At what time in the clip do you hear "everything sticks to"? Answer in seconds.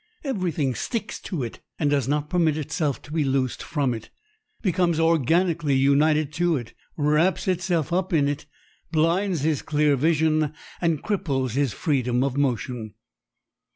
0.23-1.43